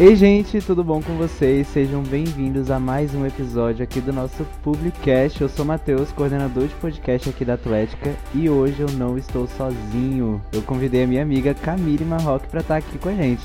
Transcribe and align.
Ei, 0.00 0.16
gente, 0.16 0.62
tudo 0.62 0.82
bom 0.82 1.02
com 1.02 1.14
vocês? 1.18 1.68
Sejam 1.68 2.02
bem-vindos 2.02 2.70
a 2.70 2.80
mais 2.80 3.14
um 3.14 3.26
episódio 3.26 3.84
aqui 3.84 4.00
do 4.00 4.14
nosso 4.14 4.46
Publicast. 4.62 5.42
Eu 5.42 5.48
sou 5.50 5.62
Matheus, 5.62 6.10
coordenador 6.10 6.68
de 6.68 6.74
podcast 6.76 7.28
aqui 7.28 7.44
da 7.44 7.52
Atlética, 7.52 8.16
e 8.32 8.48
hoje 8.48 8.80
eu 8.80 8.90
não 8.92 9.18
estou 9.18 9.46
sozinho. 9.46 10.42
Eu 10.54 10.62
convidei 10.62 11.04
a 11.04 11.06
minha 11.06 11.20
amiga 11.20 11.52
Camille 11.52 12.06
Marroque 12.06 12.48
para 12.48 12.60
estar 12.60 12.76
aqui 12.76 12.96
com 12.96 13.10
a 13.10 13.14
gente. 13.14 13.44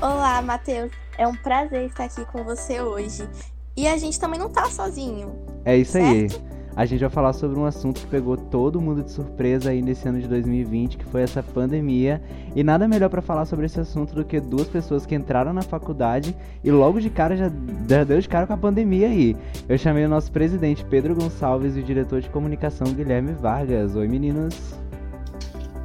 Olá, 0.00 0.40
Matheus. 0.40 0.90
É 1.18 1.28
um 1.28 1.36
prazer 1.36 1.84
estar 1.84 2.04
aqui 2.04 2.24
com 2.32 2.42
você 2.44 2.80
hoje. 2.80 3.28
E 3.76 3.86
a 3.86 3.98
gente 3.98 4.18
também 4.18 4.40
não 4.40 4.48
tá 4.48 4.64
sozinho. 4.70 5.34
É 5.66 5.76
isso 5.76 5.92
certo? 5.92 6.40
aí 6.42 6.53
a 6.76 6.84
gente 6.84 7.00
vai 7.00 7.10
falar 7.10 7.32
sobre 7.32 7.58
um 7.58 7.64
assunto 7.64 8.00
que 8.00 8.06
pegou 8.08 8.36
todo 8.36 8.80
mundo 8.80 9.02
de 9.02 9.10
surpresa 9.12 9.70
aí 9.70 9.80
nesse 9.80 10.08
ano 10.08 10.20
de 10.20 10.26
2020, 10.26 10.96
que 10.96 11.04
foi 11.04 11.22
essa 11.22 11.42
pandemia. 11.42 12.20
E 12.54 12.64
nada 12.64 12.88
melhor 12.88 13.08
para 13.08 13.22
falar 13.22 13.44
sobre 13.44 13.66
esse 13.66 13.78
assunto 13.78 14.14
do 14.14 14.24
que 14.24 14.40
duas 14.40 14.66
pessoas 14.66 15.06
que 15.06 15.14
entraram 15.14 15.52
na 15.52 15.62
faculdade 15.62 16.34
e 16.64 16.70
logo 16.70 17.00
de 17.00 17.10
cara 17.10 17.36
já 17.36 17.48
deu 17.48 18.20
de 18.20 18.28
cara 18.28 18.46
com 18.46 18.54
a 18.54 18.56
pandemia 18.56 19.06
aí. 19.06 19.36
Eu 19.68 19.78
chamei 19.78 20.04
o 20.04 20.08
nosso 20.08 20.32
presidente 20.32 20.84
Pedro 20.84 21.14
Gonçalves 21.14 21.76
e 21.76 21.80
o 21.80 21.82
diretor 21.82 22.20
de 22.20 22.28
comunicação 22.28 22.92
Guilherme 22.92 23.32
Vargas. 23.32 23.94
Oi, 23.94 24.08
meninos. 24.08 24.74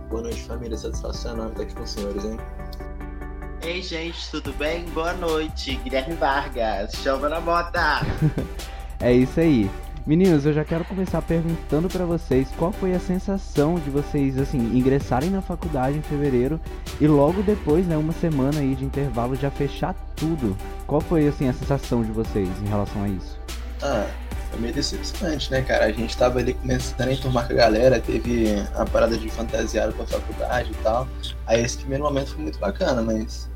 Boa 0.10 0.24
noite, 0.24 0.42
família. 0.42 0.76
Satisfação 0.76 1.34
enorme 1.34 1.52
estar 1.52 1.64
aqui 1.64 1.76
com 1.76 1.84
os 1.84 1.90
senhores, 1.92 2.26
hein? 2.26 2.38
Ei, 3.62 3.82
gente, 3.84 4.32
tudo 4.32 4.52
bem? 4.54 4.86
Boa 4.86 5.14
noite. 5.14 5.76
Guilherme 5.84 6.16
Vargas, 6.16 6.94
chama 6.94 7.30
na 7.30 7.40
bota. 7.40 8.02
é 9.00 9.14
isso 9.14 9.40
aí. 9.40 9.70
Meninos, 10.06 10.46
eu 10.46 10.54
já 10.54 10.64
quero 10.64 10.86
começar 10.86 11.22
perguntando 11.22 11.88
para 11.90 12.06
vocês 12.06 12.48
qual 12.58 12.72
foi 12.72 12.94
a 12.94 13.00
sensação 13.00 13.76
de 13.76 13.90
vocês 13.90 14.38
assim 14.38 14.58
ingressarem 14.58 15.30
na 15.30 15.42
faculdade 15.42 15.98
em 15.98 16.02
fevereiro 16.02 16.60
e 17.00 17.08
logo 17.08 17.44
depois, 17.44 17.86
né, 17.86 17.98
uma 17.98 18.14
semana 18.14 18.60
aí 18.60 18.76
de 18.76 18.86
intervalo 18.86 19.36
já 19.36 19.52
fechar 19.52 19.94
tudo. 20.16 20.56
Qual 20.88 21.02
foi 21.02 21.28
assim 21.28 21.48
a 21.48 21.54
sensação 21.54 22.02
de 22.02 22.12
vocês 22.12 22.50
em 22.64 22.68
relação 22.68 23.04
a 23.04 23.10
isso? 23.10 23.40
Ah, 23.84 24.08
foi 24.50 24.60
meio 24.62 24.74
decepcionante, 24.74 25.52
né, 25.52 25.62
cara? 25.62 25.86
A 25.86 25.92
gente 25.92 26.18
tava 26.18 26.40
ali 26.40 26.54
começando 26.54 27.08
a 27.08 27.14
enturmar 27.14 27.46
com 27.46 27.54
a 27.54 27.58
galera, 27.58 28.00
teve 28.00 28.48
a 28.76 28.86
parada 28.86 29.18
de 29.18 29.30
fantasiado 29.30 29.94
pra 29.94 30.08
faculdade 30.08 30.72
e 30.72 30.76
tal. 30.84 31.08
Aí 31.46 31.62
esse 31.62 31.78
primeiro 31.78 32.04
momento 32.04 32.34
foi 32.34 32.42
muito 32.42 32.58
bacana, 32.58 33.02
mas 33.02 33.50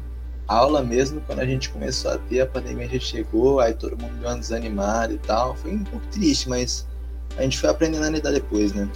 aula 0.54 0.82
mesmo, 0.82 1.22
quando 1.22 1.40
a 1.40 1.46
gente 1.46 1.70
começou 1.70 2.12
a 2.12 2.18
ter, 2.18 2.42
a 2.42 2.46
pandemia 2.46 2.88
já 2.88 3.00
chegou, 3.00 3.59
aí 3.59 3.73
todo 3.73 3.98
mundo 4.02 4.16
deu 4.20 4.30
uma 4.30 4.38
desanimada 4.38 5.14
e 5.14 5.18
tal. 5.18 5.56
Foi 5.56 5.73
um 5.73 5.84
pouco 5.84 6.06
triste, 6.08 6.48
mas 6.50 6.88
a 7.38 7.42
gente 7.42 7.60
foi 7.60 7.70
aprendendo 7.70 8.06
a 8.06 8.10
lidar 8.10 8.32
depois, 8.32 8.73
né? 8.73 8.88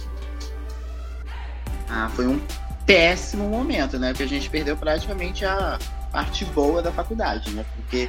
Ah, 1.88 2.10
foi 2.14 2.26
um 2.26 2.40
péssimo 2.86 3.48
momento, 3.48 3.98
né? 3.98 4.08
Porque 4.08 4.22
a 4.22 4.28
gente 4.28 4.48
perdeu 4.48 4.76
praticamente 4.76 5.44
a 5.44 5.78
parte 6.12 6.44
boa 6.46 6.82
da 6.82 6.92
faculdade, 6.92 7.50
né? 7.50 7.64
Porque 7.76 8.08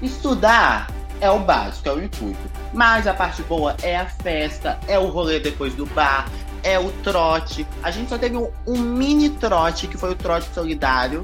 estudar 0.00 0.90
é 1.20 1.30
o 1.30 1.38
básico, 1.38 1.88
é 1.88 1.92
o 1.92 2.02
intuito. 2.02 2.50
Mas 2.72 3.06
a 3.06 3.14
parte 3.14 3.42
boa 3.42 3.76
é 3.82 3.96
a 3.96 4.06
festa, 4.06 4.78
é 4.86 4.98
o 4.98 5.06
rolê 5.08 5.40
depois 5.40 5.74
do 5.74 5.86
bar, 5.86 6.28
é 6.62 6.78
o 6.78 6.90
trote. 7.02 7.66
A 7.82 7.90
gente 7.90 8.08
só 8.08 8.18
teve 8.18 8.36
um, 8.36 8.50
um 8.66 8.78
mini 8.78 9.30
trote, 9.30 9.86
que 9.86 9.96
foi 9.96 10.10
o 10.10 10.14
trote 10.14 10.48
solidário, 10.54 11.22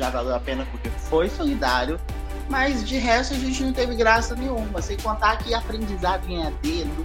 já 0.00 0.08
valeu 0.08 0.34
a 0.34 0.40
pena 0.40 0.66
porque 0.70 0.88
foi 0.88 1.28
solidário, 1.28 2.00
mas 2.48 2.82
de 2.88 2.96
resto 2.96 3.34
a 3.34 3.36
gente 3.36 3.62
não 3.62 3.72
teve 3.72 3.94
graça 3.94 4.34
nenhuma. 4.34 4.80
Sem 4.80 4.96
contar 4.96 5.36
que 5.36 5.52
aprendizado 5.52 6.26
em 6.26 6.42
AD 6.42 6.84
não, 6.86 7.04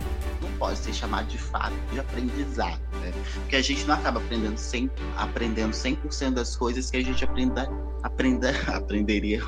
não 0.50 0.58
pode 0.58 0.78
ser 0.80 0.94
chamado 0.94 1.28
de 1.28 1.38
fato 1.38 1.76
de 1.92 2.00
aprendizado, 2.00 2.80
né? 3.02 3.12
Porque 3.34 3.58
a 3.58 3.62
gente 3.62 3.84
não 3.86 3.96
acaba 3.96 4.22
aprendendo 4.22 4.56
100%, 4.56 4.90
aprendendo 5.18 5.72
100% 5.72 6.32
das 6.32 6.56
coisas 6.56 6.90
que 6.90 6.96
a 6.96 7.04
gente 7.04 7.22
aprenda, 7.26 7.70
aprenda, 8.02 8.52
aprenderia, 8.74 9.42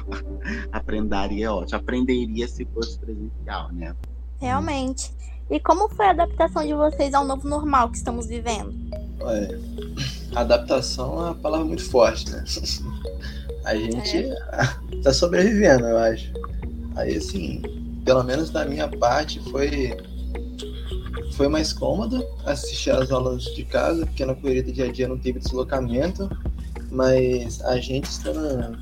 aprenderia, 0.73 1.53
ótimo, 1.53 1.79
aprenderia 1.79 2.49
se 2.49 2.65
fosse 2.65 2.99
presencial, 2.99 3.71
né? 3.71 3.95
Realmente. 4.41 5.15
E 5.49 5.57
como 5.61 5.87
foi 5.87 6.07
a 6.07 6.09
adaptação 6.09 6.67
de 6.67 6.73
vocês 6.73 7.13
ao 7.13 7.23
novo 7.23 7.47
normal 7.47 7.89
que 7.89 7.97
estamos 7.97 8.27
vivendo? 8.27 8.86
Olha, 9.19 9.59
adaptação 10.35 11.13
é 11.13 11.25
uma 11.25 11.35
palavra 11.35 11.65
muito 11.65 11.83
forte, 11.89 12.29
né? 12.29 12.43
A 13.65 13.75
gente 13.75 14.17
é. 14.17 14.35
tá 15.03 15.13
sobrevivendo, 15.13 15.85
eu 15.85 15.97
acho. 15.97 16.31
Aí, 16.95 17.17
assim, 17.17 17.61
pelo 18.05 18.23
menos 18.23 18.49
da 18.49 18.65
minha 18.65 18.87
parte, 18.87 19.39
foi 19.51 19.95
foi 21.33 21.47
mais 21.47 21.71
cômodo 21.71 22.25
assistir 22.45 22.89
as 22.89 23.11
aulas 23.11 23.43
de 23.43 23.63
casa, 23.63 24.05
porque 24.07 24.25
na 24.25 24.33
correria 24.33 24.63
do 24.63 24.71
dia 24.71 24.85
a 24.85 24.91
dia 24.91 25.07
não 25.07 25.19
teve 25.19 25.37
deslocamento, 25.37 26.27
mas 26.89 27.61
a 27.61 27.79
gente 27.79 28.05
estando 28.05 28.75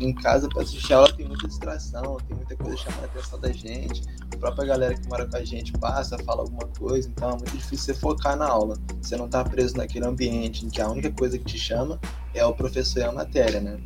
em 0.00 0.14
casa 0.14 0.48
para 0.48 0.62
assistir 0.62 0.92
aula 0.92 1.12
tem 1.12 1.26
muita 1.26 1.48
distração, 1.48 2.18
tem 2.28 2.36
muita 2.36 2.56
coisa 2.56 2.76
chamando 2.76 3.02
a 3.02 3.06
atenção 3.06 3.40
da 3.40 3.50
gente. 3.50 4.02
A 4.36 4.38
própria 4.38 4.66
galera 4.66 4.94
que 4.94 5.08
mora 5.08 5.26
com 5.26 5.36
a 5.36 5.42
gente 5.42 5.72
passa, 5.72 6.18
fala 6.18 6.42
alguma 6.42 6.66
coisa, 6.78 7.08
então 7.08 7.30
é 7.30 7.32
muito 7.32 7.56
difícil 7.56 7.78
você 7.78 7.94
focar 7.94 8.36
na 8.36 8.46
aula. 8.46 8.76
Você 9.00 9.16
não 9.16 9.28
tá 9.28 9.42
preso 9.42 9.76
naquele 9.78 10.04
ambiente 10.04 10.66
em 10.66 10.68
que 10.68 10.80
a 10.80 10.88
única 10.88 11.10
coisa 11.10 11.38
que 11.38 11.44
te 11.44 11.58
chama 11.58 11.98
é 12.34 12.44
o 12.44 12.52
professor 12.52 13.00
e 13.00 13.04
a 13.04 13.12
matéria, 13.12 13.60
né? 13.60 13.78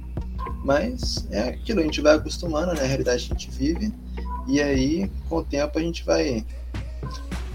Mas 0.65 1.27
é 1.31 1.51
aquilo, 1.51 1.81
a 1.81 1.85
gente 1.85 2.01
vai 2.01 2.17
acostumando, 2.17 2.75
né? 2.75 2.81
A 2.83 2.87
realidade 2.87 3.27
que 3.27 3.33
a 3.33 3.37
gente 3.37 3.51
vive, 3.51 3.95
e 4.49 4.61
aí, 4.61 5.11
com 5.29 5.37
o 5.37 5.45
tempo, 5.45 5.79
a 5.79 5.83
gente 5.83 6.05
vai, 6.05 6.45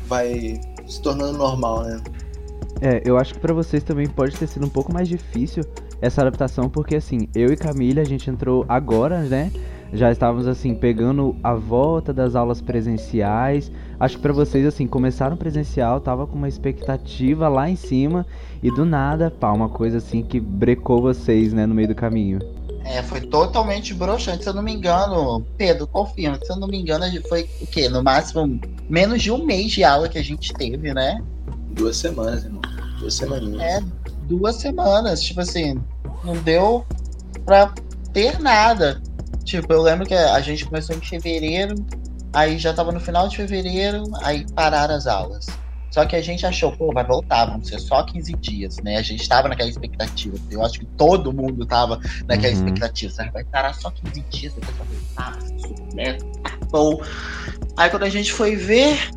vai 0.07 0.61
se 0.87 1.01
tornando 1.01 1.37
normal, 1.37 1.83
né? 1.83 2.01
É, 2.79 3.01
eu 3.05 3.17
acho 3.17 3.33
que 3.33 3.39
para 3.41 3.53
vocês 3.53 3.83
também 3.83 4.07
pode 4.07 4.37
ter 4.37 4.47
sido 4.47 4.65
um 4.65 4.69
pouco 4.69 4.93
mais 4.93 5.09
difícil 5.09 5.63
essa 6.01 6.21
adaptação, 6.21 6.69
porque 6.69 6.95
assim, 6.95 7.27
eu 7.35 7.51
e 7.51 7.57
Camila, 7.57 8.01
a 8.01 8.05
gente 8.05 8.29
entrou 8.29 8.65
agora, 8.69 9.21
né? 9.23 9.51
Já 9.93 10.11
estávamos 10.11 10.47
assim, 10.47 10.75
pegando 10.75 11.35
a 11.43 11.53
volta 11.53 12.13
das 12.13 12.35
aulas 12.35 12.59
presenciais. 12.59 13.71
Acho 13.99 14.17
que 14.17 14.21
para 14.21 14.33
vocês, 14.33 14.65
assim, 14.65 14.87
começaram 14.87 15.37
presencial, 15.37 16.01
tava 16.01 16.27
com 16.27 16.35
uma 16.35 16.49
expectativa 16.49 17.47
lá 17.47 17.69
em 17.69 17.75
cima, 17.75 18.25
e 18.61 18.69
do 18.71 18.83
nada, 18.83 19.31
pá, 19.31 19.51
uma 19.51 19.69
coisa 19.69 19.97
assim 19.99 20.21
que 20.21 20.39
brecou 20.39 21.01
vocês, 21.01 21.53
né, 21.53 21.65
no 21.65 21.73
meio 21.73 21.87
do 21.87 21.95
caminho. 21.95 22.39
É, 22.85 23.01
foi 23.01 23.21
totalmente 23.21 23.93
broxante. 23.95 24.43
Se 24.43 24.49
eu 24.49 24.53
não 24.53 24.61
me 24.61 24.71
engano, 24.71 25.43
Pedro, 25.57 25.87
confirma. 25.87 26.39
Se 26.43 26.51
eu 26.51 26.57
não 26.57 26.67
me 26.67 26.77
engano, 26.77 27.05
foi 27.27 27.49
o 27.59 27.65
quê? 27.65 27.89
No 27.89 28.03
máximo, 28.03 28.59
menos 28.87 29.23
de 29.23 29.31
um 29.31 29.43
mês 29.43 29.71
de 29.71 29.83
aula 29.83 30.07
que 30.07 30.19
a 30.19 30.23
gente 30.23 30.53
teve, 30.53 30.93
né? 30.93 31.19
Duas 31.71 31.97
semanas, 31.97 32.45
irmão. 32.45 32.61
Duas 32.99 33.15
semaninhas. 33.15 33.61
É, 33.61 33.83
duas 34.27 34.57
semanas. 34.57 35.21
Tipo 35.23 35.41
assim, 35.41 35.81
não 36.23 36.35
deu 36.37 36.85
pra 37.43 37.73
ter 38.13 38.39
nada. 38.39 39.01
Tipo, 39.45 39.71
eu 39.71 39.81
lembro 39.81 40.07
que 40.07 40.13
a 40.13 40.41
gente 40.41 40.65
começou 40.65 40.95
em 40.95 41.01
fevereiro, 41.01 41.75
aí 42.33 42.57
já 42.57 42.73
tava 42.73 42.91
no 42.91 42.99
final 42.99 43.27
de 43.27 43.37
fevereiro, 43.37 44.03
aí 44.23 44.45
pararam 44.53 44.95
as 44.95 45.05
aulas. 45.07 45.45
Só 45.91 46.05
que 46.05 46.15
a 46.15 46.21
gente 46.21 46.45
achou, 46.45 46.73
pô, 46.73 46.91
vai 46.91 47.05
voltar, 47.05 47.45
vão 47.45 47.63
ser 47.63 47.79
só 47.79 48.03
15 48.03 48.33
dias, 48.33 48.77
né? 48.83 48.97
A 48.97 49.01
gente 49.01 49.29
tava 49.29 49.47
naquela 49.47 49.69
expectativa. 49.69 50.35
Eu 50.51 50.61
acho 50.61 50.79
que 50.79 50.85
todo 50.85 51.31
mundo 51.31 51.65
tava 51.65 52.01
naquela 52.27 52.53
uhum. 52.53 52.65
expectativa. 52.65 53.13
Sabe? 53.13 53.31
Vai 53.31 53.45
parar 53.45 53.73
só 53.73 53.89
15 53.91 54.21
dias, 54.29 54.53
depois 54.55 54.75
vai 54.77 54.87
voltar, 54.87 55.39
né? 55.93 56.17
Bom. 56.69 57.01
Aí 57.77 57.89
quando 57.89 58.03
a 58.03 58.09
gente 58.09 58.33
foi 58.33 58.57
ver, 58.57 59.09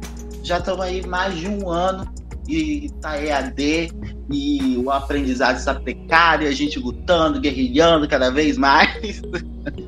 já 0.45 0.59
estamos 0.59 0.83
aí 0.83 1.05
mais 1.05 1.37
de 1.37 1.49
um 1.49 1.69
ano 1.69 2.09
e 2.47 2.89
tá 3.01 3.21
EAD 3.21 3.91
e 4.31 4.77
o 4.77 4.91
aprendizado 4.91 5.57
está 5.57 5.75
precário, 5.75 6.47
a 6.47 6.53
gente 6.53 6.79
lutando, 6.79 7.41
guerrilhando 7.41 8.07
cada 8.07 8.31
vez 8.31 8.57
mais. 8.57 9.21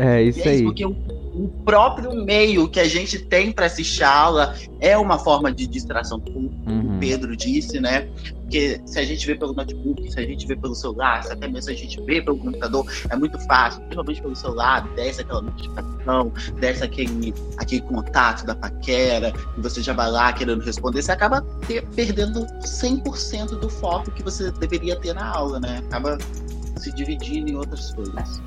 É 0.00 0.22
isso, 0.22 0.38
é 0.38 0.42
isso 0.42 0.48
aí. 0.48 0.62
Porque 0.62 0.86
o, 0.86 0.90
o, 0.90 1.48
próprio 1.64 2.14
meio 2.24 2.68
que 2.68 2.78
a 2.78 2.84
gente 2.84 3.18
tem 3.18 3.50
para 3.50 3.66
assistir 3.66 4.04
a 4.04 4.16
aula 4.16 4.54
é 4.78 4.96
uma 4.96 5.18
forma 5.18 5.50
de 5.50 5.66
distração, 5.66 6.20
como 6.20 6.52
uhum. 6.68 6.96
o 6.96 7.00
Pedro 7.00 7.36
disse, 7.36 7.80
né? 7.80 8.08
Porque 8.42 8.80
se 8.86 8.96
a 8.96 9.04
gente 9.04 9.26
vê 9.26 9.34
pelo 9.34 9.52
notebook, 9.52 10.08
se 10.08 10.20
a 10.20 10.22
gente 10.22 10.46
vê 10.46 10.54
pelo 10.54 10.76
celular, 10.76 11.24
se 11.24 11.32
até 11.32 11.48
mesmo 11.48 11.62
se 11.62 11.72
a 11.72 11.74
gente 11.74 12.00
vê 12.02 12.22
pelo 12.22 12.38
computador, 12.38 12.86
é 13.10 13.16
muito 13.16 13.40
fácil, 13.40 13.80
principalmente 13.80 14.22
pelo 14.22 14.36
celular, 14.36 14.88
desce 14.94 15.20
aquela 15.20 15.42
notificação, 15.42 16.32
desce 16.60 16.84
aquele, 16.84 17.34
aquele 17.56 17.82
contato 17.82 18.46
da 18.46 18.54
paquera, 18.54 19.32
e 19.56 19.60
você 19.60 19.82
já 19.82 19.92
vai 19.92 20.12
lá 20.12 20.32
querendo 20.32 20.62
responder, 20.62 21.02
você 21.02 21.10
acaba 21.10 21.42
ter, 21.66 21.84
perdendo 21.88 22.46
100% 22.60 23.58
do 23.58 23.68
foco 23.68 24.12
que 24.12 24.22
você 24.22 24.52
deveria 24.52 24.94
ter 24.94 25.12
na 25.12 25.26
aula, 25.26 25.58
né? 25.58 25.82
Acaba 25.88 26.16
se 26.76 26.92
dividindo 26.92 27.50
em 27.50 27.56
outras 27.56 27.92
coisas. 27.92 28.40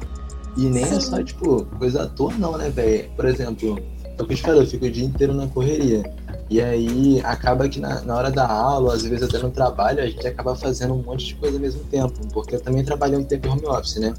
E 0.57 0.65
nem 0.65 0.85
Sim. 0.85 0.95
é 0.95 0.99
só, 0.99 1.23
tipo, 1.23 1.65
coisa 1.77 2.03
à 2.03 2.07
toa, 2.07 2.33
não, 2.33 2.57
né, 2.57 2.69
velho? 2.69 3.09
Por 3.15 3.25
exemplo, 3.25 3.79
é 4.17 4.21
o 4.21 4.25
que 4.25 4.33
eu 4.33 4.37
te 4.37 4.41
falei, 4.41 4.61
eu 4.61 4.67
fico 4.67 4.85
o 4.85 4.91
dia 4.91 5.05
inteiro 5.05 5.33
na 5.33 5.47
correria. 5.47 6.03
E 6.49 6.61
aí 6.61 7.21
acaba 7.23 7.69
que 7.69 7.79
na, 7.79 8.01
na, 8.01 8.13
hora 8.13 8.29
da 8.29 8.45
aula, 8.45 8.93
às 8.93 9.03
vezes 9.03 9.23
até 9.23 9.39
no 9.39 9.49
trabalho, 9.49 10.03
a 10.03 10.05
gente 10.05 10.27
acaba 10.27 10.53
fazendo 10.53 10.93
um 10.93 11.01
monte 11.01 11.27
de 11.27 11.35
coisa 11.35 11.55
ao 11.55 11.61
mesmo 11.61 11.81
tempo, 11.85 12.13
porque 12.33 12.55
eu 12.55 12.59
também 12.59 12.83
trabalhei 12.83 13.17
um 13.17 13.23
tempo 13.23 13.47
em 13.47 13.51
home 13.51 13.65
office, 13.67 13.95
né? 13.95 14.13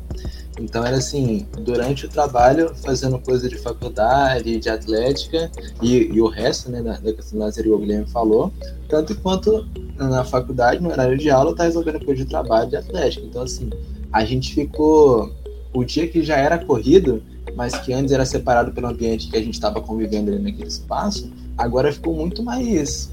Então 0.58 0.82
era 0.84 0.96
assim, 0.96 1.46
durante 1.60 2.06
o 2.06 2.08
trabalho, 2.08 2.74
fazendo 2.76 3.18
coisa 3.18 3.48
de 3.50 3.58
faculdade, 3.58 4.58
de 4.58 4.68
atlética 4.70 5.50
e, 5.82 6.10
e 6.10 6.20
o 6.22 6.26
resto, 6.26 6.70
né, 6.70 6.82
da, 6.82 6.92
da 6.92 7.12
questão 7.12 7.38
da 7.38 7.52
que 7.52 7.68
o 7.68 7.78
Guilherme 7.78 8.06
falou, 8.06 8.50
tanto 8.88 9.14
quanto 9.16 9.66
na 9.96 10.24
faculdade, 10.24 10.82
no 10.82 10.90
horário 10.90 11.18
de 11.18 11.30
aula, 11.30 11.54
tá 11.54 11.64
resolvendo 11.64 12.02
coisa 12.02 12.24
de 12.24 12.30
trabalho 12.30 12.68
de 12.70 12.76
atlética. 12.76 13.26
Então 13.26 13.42
assim, 13.42 13.68
a 14.10 14.24
gente 14.24 14.54
ficou 14.54 15.30
o 15.72 15.84
dia 15.84 16.06
que 16.08 16.22
já 16.22 16.36
era 16.36 16.58
corrido, 16.58 17.22
mas 17.56 17.76
que 17.78 17.92
antes 17.92 18.12
era 18.12 18.24
separado 18.24 18.72
pelo 18.72 18.88
ambiente 18.88 19.28
que 19.28 19.36
a 19.36 19.40
gente 19.40 19.54
estava 19.54 19.80
convivendo 19.80 20.30
ali 20.30 20.42
naquele 20.42 20.68
espaço, 20.68 21.30
agora 21.56 21.92
ficou 21.92 22.14
muito 22.14 22.42
mais 22.42 23.10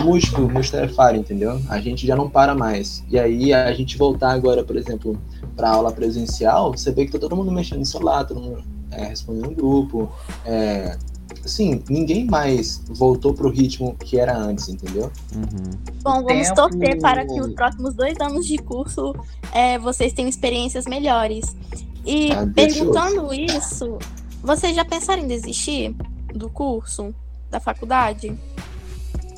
múltiplo, 0.00 0.48
multitarefário, 0.48 1.18
entendeu? 1.18 1.60
A 1.68 1.80
gente 1.80 2.06
já 2.06 2.14
não 2.14 2.30
para 2.30 2.54
mais. 2.54 3.04
E 3.08 3.18
aí, 3.18 3.52
a 3.52 3.72
gente 3.72 3.98
voltar 3.98 4.32
agora, 4.32 4.62
por 4.64 4.76
exemplo, 4.76 5.18
para 5.56 5.70
aula 5.70 5.92
presencial, 5.92 6.72
você 6.72 6.90
vê 6.92 7.04
que 7.04 7.12
tá 7.12 7.18
todo 7.18 7.36
mundo 7.36 7.50
mexendo 7.50 7.80
no 7.80 7.86
celular, 7.86 8.24
todo 8.24 8.40
mundo 8.40 8.62
é, 8.90 9.04
respondendo 9.04 9.50
no 9.50 9.54
grupo. 9.54 10.12
É, 10.44 10.96
assim, 11.44 11.82
ninguém 11.88 12.24
mais 12.24 12.82
voltou 12.88 13.32
pro 13.34 13.48
ritmo 13.50 13.94
que 13.94 14.18
era 14.18 14.36
antes, 14.36 14.68
entendeu? 14.68 15.10
Uhum. 15.34 15.70
Bom, 16.02 16.22
vamos 16.24 16.48
Tempo- 16.48 16.54
torcer 16.54 17.00
para 17.00 17.26
que 17.26 17.40
os 17.40 17.52
próximos 17.54 17.94
dois 17.94 18.18
anos 18.20 18.46
de 18.46 18.58
curso 18.58 19.14
é, 19.52 19.78
vocês 19.78 20.12
tenham 20.12 20.28
experiências 20.28 20.86
melhores. 20.86 21.56
E 22.04 22.32
Ah, 22.32 22.44
deixa 22.44 22.78
eu- 22.84 22.92
perguntando 22.92 23.32
isso, 23.34 23.98
vocês 24.42 24.74
já 24.74 24.84
pensaram 24.84 25.22
em 25.22 25.26
desistir 25.28 25.94
do 26.34 26.48
curso, 26.50 27.14
da 27.50 27.60
faculdade? 27.60 28.36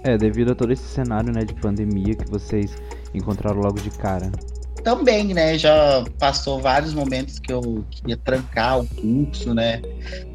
É, 0.02 0.16
devido 0.18 0.52
a 0.52 0.54
todo 0.54 0.72
esse 0.72 0.84
cenário, 0.84 1.32
né, 1.32 1.44
de 1.44 1.54
pandemia 1.54 2.14
que 2.14 2.30
vocês 2.30 2.70
encontraram 3.14 3.60
logo 3.60 3.80
de 3.80 3.90
cara. 3.90 4.30
Também, 4.84 5.32
né? 5.32 5.56
Já 5.56 6.04
passou 6.18 6.60
vários 6.60 6.92
momentos 6.92 7.38
que 7.38 7.50
eu 7.50 7.84
queria 7.90 8.18
trancar 8.18 8.80
o 8.80 8.86
curso, 8.86 9.54
né? 9.54 9.80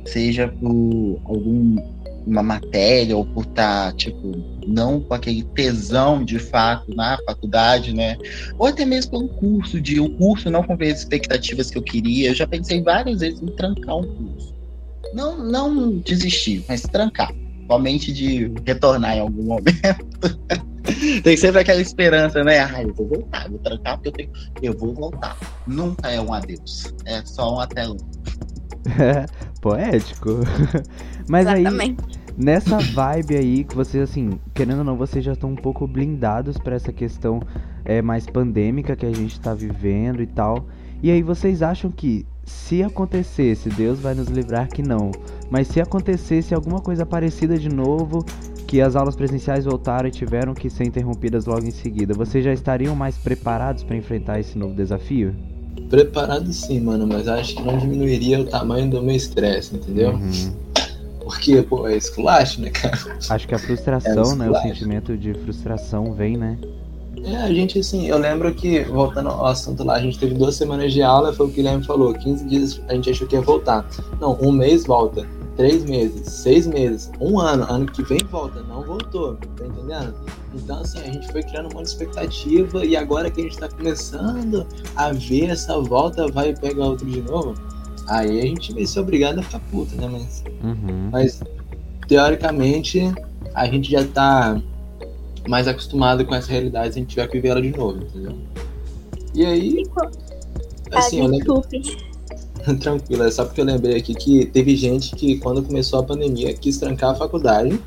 Seja 0.08 0.48
por 0.48 1.22
alguma 1.24 2.42
matéria 2.42 3.16
ou 3.16 3.24
por 3.26 3.46
estar, 3.46 3.94
tipo, 3.94 4.32
não 4.68 5.02
com 5.02 5.14
aquele 5.14 5.44
tesão 5.44 6.26
de 6.26 6.40
fato 6.40 6.94
na 6.96 7.18
faculdade, 7.28 7.94
né? 7.94 8.18
Ou 8.58 8.66
até 8.66 8.86
mesmo 8.86 9.12
pelo 9.12 9.28
curso, 9.30 9.80
de 9.80 10.00
o 10.00 10.10
curso 10.18 10.50
não 10.50 10.64
cumprir 10.64 10.94
as 10.94 11.00
expectativas 11.00 11.70
que 11.70 11.78
eu 11.78 11.84
queria. 11.84 12.30
Eu 12.30 12.36
já 12.36 12.48
pensei 12.48 12.82
várias 12.82 13.20
vezes 13.20 13.42
em 13.42 13.56
trancar 13.56 13.98
um 13.98 14.04
curso. 14.04 14.56
Não, 15.14 15.44
não 15.44 16.00
desistir, 16.00 16.66
mas 16.68 16.82
trancar. 16.82 17.32
Somente 17.68 18.12
de 18.12 18.52
retornar 18.66 19.16
em 19.16 19.20
algum 19.20 19.44
momento. 19.44 19.80
Tem 21.24 21.38
sempre 21.38 21.62
aquela 21.62 21.82
esperança, 21.82 22.44
né? 22.44 22.60
Ah, 22.60 22.84
eu 22.84 22.94
vou 22.94 23.08
voltar, 23.08 23.46
eu 23.46 23.52
vou 23.52 23.60
trancar 23.60 23.98
porque 23.98 24.10
eu 24.10 24.14
tenho. 24.14 24.30
Eu 24.62 24.78
vou 24.78 24.94
voltar. 24.94 25.38
Nunca 25.68 26.10
é 26.10 26.20
um 26.20 26.34
adeus. 26.34 26.94
É 27.06 27.22
só 27.26 27.56
um 27.56 27.60
até 27.60 27.86
logo. 27.86 28.00
Poético. 29.62 30.40
Mas 31.28 31.48
aí, 31.48 31.62
Exatamente. 31.62 32.04
nessa 32.38 32.78
vibe 32.80 33.38
aí 33.38 33.64
que 33.64 33.76
vocês, 33.76 34.10
assim, 34.10 34.40
querendo 34.54 34.80
ou 34.80 34.84
não, 34.84 34.98
vocês 34.98 35.24
já 35.24 35.34
estão 35.34 35.52
um 35.52 35.56
pouco 35.56 35.86
blindados 35.88 36.58
pra 36.58 36.76
essa 36.76 36.92
questão 36.92 37.42
é, 37.86 38.02
mais 38.02 38.26
pandêmica 38.26 38.96
que 38.96 39.06
a 39.06 39.14
gente 39.14 39.40
tá 39.40 39.54
vivendo 39.54 40.22
e 40.22 40.28
tal. 40.28 40.66
E 41.02 41.12
aí 41.12 41.22
vocês 41.22 41.62
acham 41.62 41.92
que 41.92 42.26
se 42.44 42.84
acontecesse, 42.84 43.70
Deus 43.70 44.00
vai 44.00 44.16
nos 44.16 44.28
livrar 44.28 44.68
que 44.68 44.82
não, 44.82 45.12
mas 45.52 45.68
se 45.68 45.80
acontecesse 45.80 46.54
alguma 46.54 46.82
coisa 46.82 47.06
parecida 47.06 47.58
de 47.58 47.70
novo, 47.70 48.26
que 48.70 48.80
as 48.82 48.96
aulas 48.96 49.16
presenciais 49.16 49.66
voltaram 49.66 50.08
e 50.08 50.12
tiveram 50.12 50.54
que 50.54 50.70
ser 50.70 50.84
interrompidas 50.84 51.48
logo 51.48 51.66
em 51.66 51.72
seguida, 51.72 52.14
vocês 52.14 52.46
já 52.46 52.54
estariam 52.54 52.96
mais 52.96 53.18
preparados 53.18 53.84
pra 53.84 53.98
enfrentar 53.98 54.40
esse 54.40 54.60
novo 54.60 54.76
desafio? 54.76 55.36
Preparado 55.90 56.54
sim, 56.54 56.80
mano, 56.80 57.08
mas 57.08 57.28
acho 57.28 57.56
que 57.56 57.64
não 57.64 57.80
diminuiria 57.80 58.40
o 58.40 58.46
tamanho 58.46 58.88
do 58.88 59.02
meu 59.02 59.16
estresse, 59.16 59.76
entendeu? 59.76 60.12
Uhum. 60.12 60.54
Porque, 61.22 61.64
pô, 61.64 61.88
é 61.88 61.98
esculacho, 61.98 62.62
né, 62.62 62.70
cara? 62.70 62.96
Acho 63.28 63.48
que 63.48 63.56
a 63.56 63.58
É, 63.58 63.60
frustração, 63.60 64.22
isso 64.22 64.36
né? 64.36 64.52
O 64.52 64.56
sentimento 64.62 65.18
de 65.18 65.34
frustração 65.34 66.14
vem, 66.14 66.38
né? 66.38 66.56
É, 67.24 67.38
a 67.38 67.52
gente, 67.52 67.80
assim, 67.80 68.06
eu 68.06 68.20
lembro 68.20 68.54
que, 68.54 68.82
voltando 68.84 69.30
ao 69.30 69.48
assunto 69.48 69.84
lá, 69.84 69.96
a 69.96 70.00
gente 70.00 70.20
teve 70.20 70.36
duas 70.36 70.54
semanas 70.54 70.94
de 70.94 71.02
aula, 71.02 71.34
foi 71.34 71.48
o 71.48 71.50
que 71.50 71.54
o 71.54 71.64
Guilherme 71.64 71.84
falou, 71.84 72.14
15 72.14 72.46
dias 72.46 72.82
a 72.88 72.94
gente 72.94 73.10
achou 73.10 73.28
que 73.28 73.36
ia 73.36 73.42
voltar. 73.42 73.84
Não, 74.22 74.38
um 74.40 74.52
mês 74.52 74.86
volta, 74.86 75.26
três 75.60 75.84
meses, 75.84 76.32
seis 76.32 76.66
meses, 76.66 77.12
um 77.20 77.38
ano, 77.38 77.66
ano 77.70 77.86
que 77.86 78.02
vem 78.02 78.20
volta, 78.32 78.62
não 78.62 78.82
voltou, 78.82 79.36
tá 79.36 79.66
entendendo? 79.66 80.16
Então, 80.56 80.80
assim, 80.80 81.00
a 81.00 81.04
gente 81.04 81.30
foi 81.30 81.44
criando 81.44 81.70
uma 81.74 81.82
expectativa 81.82 82.86
e 82.86 82.96
agora 82.96 83.30
que 83.30 83.42
a 83.42 83.44
gente 83.44 83.58
tá 83.58 83.68
começando 83.68 84.66
a 84.96 85.12
ver 85.12 85.50
essa 85.50 85.78
volta, 85.82 86.30
vai 86.30 86.56
pegar 86.56 86.86
outro 86.86 87.06
de 87.06 87.22
novo, 87.22 87.56
aí 88.08 88.40
a 88.40 88.46
gente 88.46 88.74
vai 88.74 88.86
ser 88.86 89.02
obrigado 89.02 89.40
a 89.40 89.44
ficar 89.44 89.60
puto, 89.70 89.94
né, 89.98 90.08
mas... 90.10 90.46
Uhum. 90.64 91.10
Mas, 91.12 91.44
teoricamente, 92.08 93.14
a 93.54 93.66
gente 93.66 93.92
já 93.92 94.06
tá 94.06 94.62
mais 95.46 95.68
acostumado 95.68 96.24
com 96.24 96.34
essa 96.36 96.50
realidade 96.50 96.94
se 96.94 97.00
a 97.00 97.02
gente 97.02 97.10
tiver 97.10 97.28
que 97.28 97.34
viver 97.34 97.50
ela 97.50 97.62
de 97.62 97.76
novo, 97.76 98.02
entendeu? 98.02 98.38
E 99.36 99.46
aí, 99.46 99.84
assim, 100.94 101.20
ah, 101.20 101.24
eu 101.26 101.30
lembro. 101.30 101.62
tranquilo, 102.80 103.24
é 103.24 103.32
só 103.32 103.46
porque 103.46 103.62
eu 103.62 103.66
lembrei 103.66 103.96
aqui 103.98 104.14
que 104.16 104.46
teve 104.46 104.76
gente 104.76 105.16
que, 105.16 105.38
quando 105.40 105.64
começou 105.64 106.00
a 106.00 106.04
pandemia, 106.04 106.54
quis 106.54 106.78
trancar 106.78 107.12
a 107.12 107.16
faculdade 107.16 107.80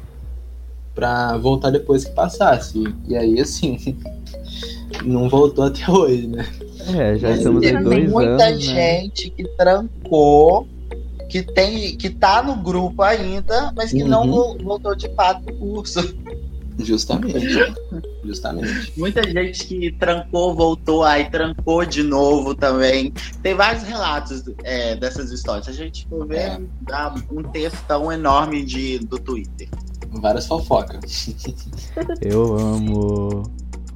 pra 0.94 1.36
voltar 1.38 1.70
depois 1.70 2.04
que 2.04 2.12
passasse. 2.12 2.82
E 3.08 3.16
aí, 3.16 3.40
assim, 3.40 3.78
não 5.04 5.28
voltou 5.28 5.64
até 5.64 5.90
hoje, 5.90 6.26
né? 6.26 6.46
É, 6.96 7.16
já 7.16 7.28
Mas 7.28 7.38
estamos 7.38 7.62
teve 7.62 7.78
em 7.78 7.82
dois 7.84 8.10
muita 8.10 8.44
anos, 8.44 8.66
né? 8.66 9.00
gente 9.00 9.30
que 9.30 9.44
trancou, 9.56 10.66
que 11.30 11.42
tem, 11.42 11.96
que 11.96 12.10
tá 12.10 12.42
no 12.42 12.56
grupo 12.56 13.02
ainda, 13.02 13.72
mas 13.76 13.90
que 13.92 14.02
não 14.04 14.24
Uhum. 14.26 14.32
vo- 14.32 14.58
voltou 14.64 14.94
de 14.96 15.08
fato 15.14 15.42
pro 15.44 15.54
curso. 15.54 16.00
Justamente. 16.78 17.74
Justamente. 18.24 18.92
Muita 18.96 19.22
gente 19.22 19.66
que 19.66 19.92
trancou, 19.92 20.54
voltou, 20.54 21.02
aí 21.04 21.28
trancou 21.30 21.84
de 21.84 22.02
novo 22.02 22.54
também. 22.54 23.12
Tem 23.42 23.54
vários 23.54 23.82
relatos 23.82 24.42
é, 24.64 24.96
dessas 24.96 25.30
histórias. 25.30 25.68
A 25.68 25.72
gente 25.72 26.06
for 26.08 26.26
ver, 26.26 26.36
É. 26.38 26.60
dá 26.82 27.14
um 27.30 27.42
textão 27.42 28.10
enorme 28.10 28.64
de, 28.64 28.98
do 29.00 29.18
Twitter. 29.18 29.68
Várias 30.12 30.46
fofocas. 30.46 31.34
Eu 32.20 32.58
amo. 32.58 33.42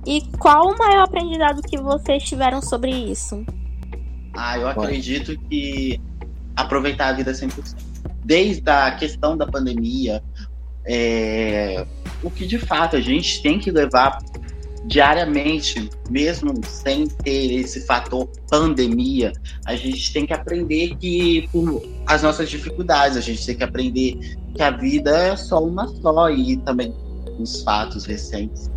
E 0.06 0.22
qual 0.38 0.72
o 0.72 0.78
maior 0.78 1.02
aprendizado 1.04 1.60
que 1.62 1.76
vocês 1.78 2.22
tiveram 2.22 2.62
sobre 2.62 2.90
isso? 2.90 3.44
Ah, 4.34 4.58
eu 4.58 4.72
Pode. 4.74 4.86
acredito 4.86 5.38
que 5.48 6.00
aproveitar 6.54 7.08
a 7.08 7.12
vida 7.12 7.32
100%. 7.32 7.74
Desde 8.24 8.68
a 8.68 8.90
questão 8.96 9.36
da 9.36 9.46
pandemia, 9.46 10.22
é, 10.86 11.86
o 12.22 12.30
que 12.30 12.46
de 12.46 12.58
fato 12.58 12.96
a 12.96 13.00
gente 13.00 13.42
tem 13.42 13.58
que 13.58 13.70
levar 13.70 14.18
diariamente, 14.86 15.90
mesmo 16.08 16.54
sem 16.64 17.08
ter 17.08 17.54
esse 17.54 17.84
fator 17.86 18.28
pandemia, 18.48 19.32
a 19.64 19.74
gente 19.74 20.12
tem 20.12 20.24
que 20.24 20.32
aprender 20.32 20.94
que 20.96 21.48
por 21.50 21.82
as 22.06 22.22
nossas 22.22 22.48
dificuldades, 22.48 23.16
a 23.16 23.20
gente 23.20 23.44
tem 23.44 23.56
que 23.56 23.64
aprender 23.64 24.16
que 24.54 24.62
a 24.62 24.70
vida 24.70 25.10
é 25.10 25.36
só 25.36 25.62
uma 25.62 25.88
só 25.88 26.30
e 26.30 26.56
também 26.58 26.94
os 27.38 27.62
fatos 27.62 28.04
recentes 28.04 28.70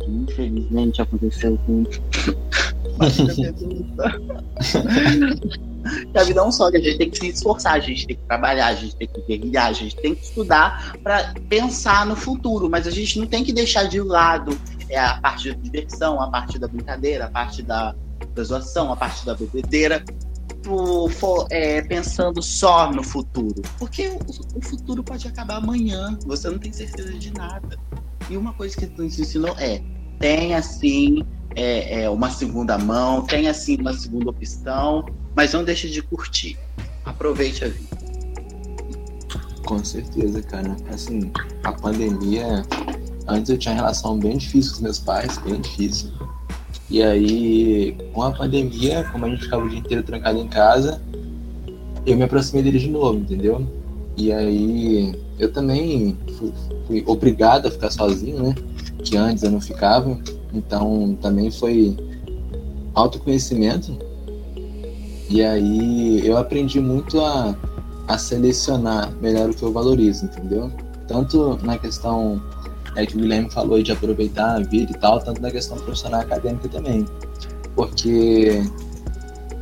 que 0.00 0.10
infelizmente 0.10 1.00
aconteceu 1.00 1.56
com 1.64 1.84
que 5.80 6.18
a 6.18 6.24
vida 6.24 6.40
é 6.40 6.42
um 6.42 6.52
só, 6.52 6.70
que 6.70 6.76
a 6.76 6.80
gente 6.80 6.98
tem 6.98 7.10
que 7.10 7.18
se 7.18 7.28
esforçar, 7.28 7.74
a 7.74 7.80
gente 7.80 8.06
tem 8.06 8.16
que 8.16 8.22
trabalhar, 8.24 8.68
a 8.68 8.74
gente 8.74 8.96
tem 8.96 9.08
que 9.08 9.20
guerrilhar, 9.22 9.66
a 9.66 9.72
gente 9.72 9.96
tem 9.96 10.14
que 10.14 10.24
estudar 10.24 10.96
para 11.02 11.34
pensar 11.48 12.06
no 12.06 12.16
futuro, 12.16 12.68
mas 12.68 12.86
a 12.86 12.90
gente 12.90 13.18
não 13.18 13.26
tem 13.26 13.44
que 13.44 13.52
deixar 13.52 13.84
de 13.84 14.00
lado 14.00 14.58
é, 14.88 14.98
a 14.98 15.20
parte 15.20 15.52
da 15.52 15.60
diversão, 15.60 16.20
a 16.20 16.30
parte 16.30 16.58
da 16.58 16.68
brincadeira, 16.68 17.26
a 17.26 17.30
parte 17.30 17.62
da, 17.62 17.94
da 18.34 18.42
zoação, 18.42 18.92
a 18.92 18.96
parte 18.96 19.24
da 19.24 19.34
bebedeira, 19.34 20.04
for, 21.18 21.46
é, 21.50 21.82
pensando 21.82 22.42
só 22.42 22.92
no 22.92 23.02
futuro. 23.02 23.62
Porque 23.78 24.08
o, 24.08 24.58
o 24.58 24.62
futuro 24.62 25.02
pode 25.02 25.26
acabar 25.26 25.56
amanhã, 25.56 26.18
você 26.24 26.48
não 26.50 26.58
tem 26.58 26.72
certeza 26.72 27.12
de 27.12 27.32
nada. 27.32 27.78
E 28.28 28.36
uma 28.36 28.52
coisa 28.52 28.76
que 28.76 28.86
nos 28.86 29.18
ensinou 29.18 29.56
é, 29.58 29.82
tenha 30.18 30.58
assim 30.58 31.24
é, 31.56 32.02
é, 32.02 32.10
uma 32.10 32.30
segunda 32.30 32.78
mão, 32.78 33.22
tenha 33.22 33.50
assim 33.50 33.76
uma 33.80 33.92
segunda 33.92 34.30
opção, 34.30 35.04
mas 35.34 35.52
não 35.52 35.64
deixe 35.64 35.88
de 35.88 36.02
curtir. 36.02 36.58
Aproveite 37.04 37.64
a 37.64 37.68
vida. 37.68 38.00
Com 39.64 39.84
certeza, 39.84 40.42
cara. 40.42 40.76
Assim, 40.92 41.30
a 41.64 41.72
pandemia. 41.72 42.64
Antes 43.28 43.50
eu 43.50 43.58
tinha 43.58 43.74
uma 43.74 43.82
relação 43.82 44.18
bem 44.18 44.36
difícil 44.36 44.72
com 44.72 44.76
os 44.78 44.82
meus 44.82 44.98
pais, 44.98 45.38
bem 45.38 45.60
difícil. 45.60 46.10
E 46.90 47.02
aí, 47.02 47.96
com 48.12 48.22
a 48.24 48.32
pandemia, 48.32 49.04
como 49.12 49.24
a 49.24 49.28
gente 49.28 49.44
ficava 49.44 49.64
o 49.64 49.68
dia 49.68 49.78
inteiro 49.78 50.02
trancado 50.02 50.38
em 50.38 50.48
casa, 50.48 51.00
eu 52.04 52.16
me 52.16 52.24
aproximei 52.24 52.64
deles 52.64 52.82
de 52.82 52.90
novo, 52.90 53.20
entendeu? 53.20 53.64
E 54.16 54.32
aí, 54.32 55.14
eu 55.38 55.52
também 55.52 56.18
fui, 56.36 56.52
fui 56.86 57.04
obrigado 57.06 57.66
a 57.66 57.70
ficar 57.70 57.90
sozinho, 57.90 58.42
né? 58.42 58.54
Que 59.04 59.16
antes 59.16 59.44
eu 59.44 59.52
não 59.52 59.60
ficava. 59.60 60.18
Então, 60.52 61.16
também 61.22 61.50
foi 61.52 61.96
autoconhecimento. 62.92 63.96
E 65.30 65.44
aí, 65.44 66.26
eu 66.26 66.36
aprendi 66.36 66.80
muito 66.80 67.20
a, 67.20 67.54
a 68.08 68.18
selecionar 68.18 69.12
melhor 69.22 69.50
o 69.50 69.54
que 69.54 69.62
eu 69.62 69.72
valorizo, 69.72 70.24
entendeu? 70.24 70.72
Tanto 71.06 71.56
na 71.62 71.78
questão 71.78 72.42
é, 72.96 73.06
que 73.06 73.16
o 73.16 73.20
Guilherme 73.20 73.48
falou 73.48 73.80
de 73.80 73.92
aproveitar 73.92 74.56
a 74.56 74.58
vida 74.58 74.90
e 74.90 74.98
tal, 74.98 75.20
tanto 75.20 75.40
na 75.40 75.52
questão 75.52 75.78
profissional 75.78 76.22
acadêmica 76.22 76.68
também. 76.68 77.06
Porque 77.76 78.60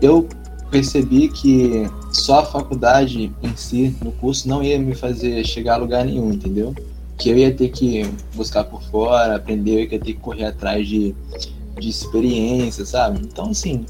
eu 0.01 0.27
percebi 0.71 1.29
que 1.29 1.87
só 2.13 2.41
a 2.41 2.47
faculdade 2.47 3.31
em 3.43 3.55
si, 3.55 3.95
no 4.03 4.11
curso, 4.13 4.49
não 4.49 4.63
ia 4.63 4.79
me 4.79 4.95
fazer 4.95 5.45
chegar 5.45 5.75
a 5.75 5.77
lugar 5.77 6.03
nenhum, 6.07 6.33
entendeu? 6.33 6.75
Que 7.19 7.29
eu 7.29 7.37
ia 7.37 7.55
ter 7.55 7.69
que 7.69 8.09
buscar 8.35 8.65
por 8.65 8.83
fora, 8.85 9.37
aprender, 9.37 9.75
eu 9.75 9.81
ia 9.81 9.89
ter 9.89 10.01
que 10.01 10.15
correr 10.15 10.47
atrás 10.47 10.89
de, 10.89 11.15
de 11.79 11.91
experiência, 11.91 12.87
sabe? 12.87 13.21
Então, 13.23 13.51
assim, 13.51 13.85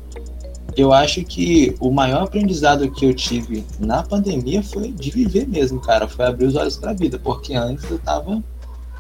eu 0.77 0.93
acho 0.93 1.25
que 1.25 1.75
o 1.81 1.91
maior 1.91 2.25
aprendizado 2.25 2.91
que 2.91 3.05
eu 3.05 3.15
tive 3.15 3.65
na 3.81 4.03
pandemia 4.03 4.63
foi 4.63 4.93
de 4.93 5.11
viver 5.11 5.49
mesmo, 5.49 5.81
cara. 5.81 6.07
Foi 6.07 6.27
abrir 6.27 6.47
os 6.47 6.55
olhos 6.55 6.77
pra 6.77 6.93
vida, 6.93 7.19
porque 7.19 7.55
antes 7.55 7.91
eu 7.91 7.99
tava 7.99 8.43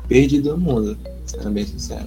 perdido 0.08 0.50
no 0.50 0.58
mundo, 0.58 0.98
sendo 1.26 1.50
bem 1.50 1.64
sincero. 1.64 2.06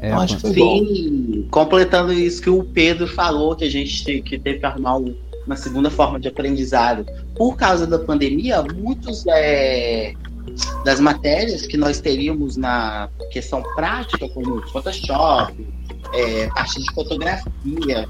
É, 0.00 0.08
então, 0.08 0.20
acho 0.20 0.36
que 0.36 0.42
foi 0.42 0.54
Sim, 0.54 1.42
bom. 1.42 1.48
completando 1.50 2.12
isso 2.12 2.42
que 2.42 2.50
o 2.50 2.64
Pedro 2.64 3.06
falou, 3.06 3.54
que 3.54 3.64
a 3.64 3.70
gente 3.70 4.22
que 4.22 4.38
teve 4.38 4.58
que 4.58 4.66
arrumar 4.66 4.96
uma 4.96 5.56
segunda 5.56 5.90
forma 5.90 6.18
de 6.18 6.28
aprendizado. 6.28 7.06
Por 7.36 7.56
causa 7.56 7.86
da 7.86 7.98
pandemia, 7.98 8.62
muitos 8.62 9.24
é, 9.28 10.12
das 10.84 10.98
matérias 10.98 11.66
que 11.66 11.76
nós 11.76 12.00
teríamos 12.00 12.56
na 12.56 13.08
questão 13.30 13.62
prática, 13.74 14.28
como 14.30 14.60
Photoshop, 14.68 15.66
é, 16.12 16.48
parte 16.48 16.82
de 16.82 16.92
fotografia 16.94 18.08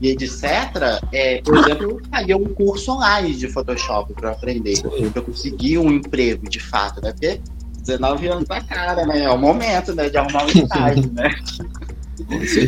e 0.00 0.10
etc., 0.10 0.42
é, 1.12 1.42
por 1.42 1.56
exemplo, 1.58 1.90
eu 1.90 2.02
paguei 2.10 2.34
um 2.34 2.54
curso 2.54 2.92
online 2.92 3.34
de 3.34 3.48
Photoshop 3.48 4.14
para 4.14 4.32
aprender, 4.32 4.80
para 4.80 5.20
eu 5.20 5.24
conseguir 5.24 5.78
um 5.78 5.90
emprego 5.90 6.48
de 6.48 6.60
fato, 6.60 7.02
né? 7.02 7.12
Porque 7.12 7.40
19 7.80 8.28
anos 8.28 8.48
na 8.48 8.60
cara, 8.60 9.06
né? 9.06 9.24
É 9.24 9.30
o 9.30 9.38
momento 9.38 9.94
né, 9.94 10.08
de 10.08 10.16
arrumar 10.16 10.44
um 10.44 10.48
estágio, 10.48 11.10
né? 11.12 11.30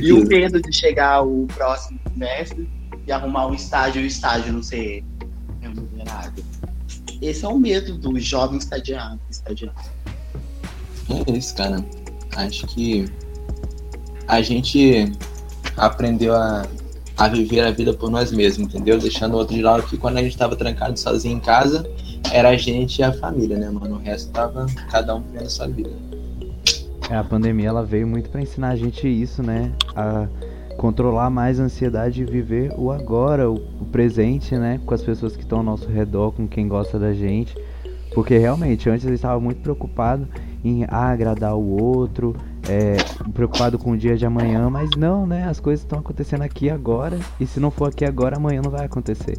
e 0.03 0.13
o 0.13 0.27
medo 0.27 0.61
de 0.61 0.73
chegar 0.73 1.23
o 1.23 1.47
próximo 1.49 2.01
semestre 2.13 2.69
e 3.07 3.13
arrumar 3.13 3.47
um 3.47 3.55
estágio 3.55 4.01
e 4.01 4.05
o 4.05 4.07
estágio 4.07 4.53
não 4.53 4.63
ser 4.63 5.05
remunerado. 5.61 6.43
Esse 7.21 7.45
é 7.45 7.49
o 7.49 7.59
medo 7.59 7.99
do 7.99 8.19
jovem 8.19 8.59
estagiário. 8.59 9.21
estagiário. 9.31 9.79
É 11.27 11.33
isso, 11.33 11.55
cara. 11.55 11.85
Acho 12.37 12.67
que 12.69 13.07
a 14.27 14.41
gente 14.41 15.13
aprendeu 15.77 16.35
a, 16.35 16.67
a 17.21 17.29
viver 17.29 17.61
a 17.61 17.71
vida 17.71 17.93
por 17.93 18.11
nós 18.11 18.33
mesmos, 18.33 18.67
entendeu? 18.67 18.99
Deixando 18.99 19.35
o 19.35 19.37
outro 19.37 19.55
de 19.55 19.61
lado 19.61 19.83
que 19.83 19.99
quando 19.99 20.17
a 20.17 20.23
gente 20.23 20.33
estava 20.33 20.57
trancado 20.57 20.99
sozinho 20.99 21.37
em 21.37 21.41
casa, 21.41 21.87
era 22.33 22.49
a 22.49 22.57
gente 22.57 23.01
e 23.01 23.03
a 23.03 23.13
família, 23.13 23.59
né, 23.59 23.69
mano? 23.69 23.97
O 23.97 23.99
resto 23.99 24.33
tava 24.33 24.65
cada 24.91 25.15
um 25.15 25.21
vivendo 25.21 25.43
a 25.43 25.51
sua 25.51 25.67
vida. 25.67 25.91
É, 27.11 27.17
a 27.17 27.23
pandemia 27.23 27.69
ela 27.69 27.85
veio 27.85 28.07
muito 28.07 28.31
para 28.31 28.41
ensinar 28.41 28.71
a 28.71 28.77
gente 28.77 29.07
isso, 29.07 29.43
né? 29.43 29.71
A 29.95 30.27
controlar 30.79 31.29
mais 31.29 31.61
a 31.61 31.65
ansiedade 31.65 32.23
e 32.23 32.25
viver 32.25 32.73
o 32.79 32.91
agora, 32.91 33.51
o, 33.51 33.57
o 33.57 33.85
presente, 33.93 34.57
né? 34.57 34.81
Com 34.87 34.95
as 34.95 35.03
pessoas 35.03 35.37
que 35.37 35.43
estão 35.43 35.59
ao 35.59 35.65
nosso 35.65 35.91
redor, 35.91 36.33
com 36.33 36.49
quem 36.49 36.67
gosta 36.69 36.99
da 36.99 37.13
gente. 37.13 37.55
Porque 38.15 38.39
realmente, 38.39 38.89
antes 38.89 39.05
eu 39.05 39.13
estava 39.13 39.39
muito 39.39 39.61
preocupado 39.61 40.27
em 40.65 40.85
ah, 40.85 41.11
agradar 41.11 41.55
o 41.55 41.83
outro, 41.83 42.35
é, 42.71 42.97
preocupado 43.33 43.77
com 43.77 43.91
o 43.91 43.99
dia 43.99 44.17
de 44.17 44.25
amanhã, 44.25 44.71
mas 44.71 44.91
não, 44.97 45.27
né? 45.27 45.49
As 45.49 45.59
coisas 45.59 45.85
estão 45.85 45.99
acontecendo 45.99 46.43
aqui 46.43 46.71
agora, 46.71 47.19
e 47.41 47.47
se 47.47 47.59
não 47.59 47.69
for 47.69 47.89
aqui 47.89 48.05
agora, 48.05 48.37
amanhã 48.37 48.63
não 48.63 48.71
vai 48.71 48.87
acontecer. 48.87 49.37